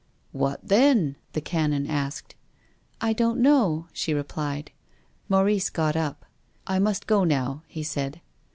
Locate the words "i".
3.01-3.13, 6.65-6.79